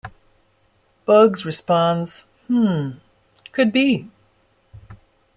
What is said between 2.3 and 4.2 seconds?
Hmm... Could be!